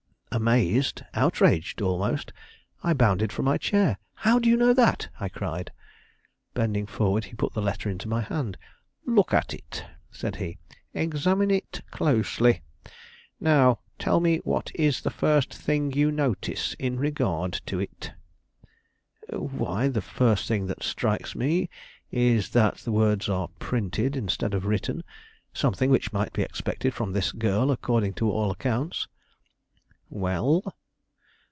Amazed, 0.33 1.03
outraged 1.13 1.81
almost, 1.81 2.31
I 2.81 2.93
bounded 2.93 3.33
from 3.33 3.43
my 3.45 3.57
chair. 3.57 3.97
"How 4.13 4.39
do 4.39 4.49
you 4.49 4.55
know 4.55 4.73
that?" 4.73 5.09
I 5.19 5.27
cried. 5.27 5.73
Bending 6.53 6.85
forward, 6.85 7.25
he 7.25 7.33
put 7.35 7.51
the 7.51 7.61
letter 7.61 7.89
into 7.89 8.07
my 8.07 8.21
hand. 8.21 8.57
"Look 9.05 9.33
at 9.33 9.53
it," 9.53 9.83
said 10.09 10.37
he; 10.37 10.57
"examine 10.93 11.51
it 11.51 11.81
closely. 11.91 12.61
Now 13.41 13.79
tell 13.99 14.21
me 14.21 14.37
what 14.45 14.71
is 14.73 15.01
the 15.01 15.09
first 15.09 15.53
thing 15.53 15.91
you 15.91 16.13
notice 16.13 16.75
in 16.75 16.97
regard 16.97 17.59
to 17.65 17.79
it?" 17.79 18.13
"Why, 19.27 19.89
the 19.89 20.01
first 20.01 20.47
thing 20.47 20.65
that 20.67 20.81
strikes 20.81 21.35
me, 21.35 21.69
is 22.09 22.51
that 22.51 22.75
the 22.77 22.93
words 22.93 23.27
are 23.27 23.49
printed, 23.59 24.15
instead 24.15 24.53
of 24.53 24.63
written; 24.65 25.03
something 25.53 25.89
which 25.89 26.13
might 26.13 26.31
be 26.31 26.41
expected 26.41 26.93
from 26.93 27.11
this 27.11 27.33
girl, 27.33 27.69
according 27.69 28.13
to 28.13 28.31
all 28.31 28.49
accounts." 28.49 29.09
"Well?" 30.13 30.75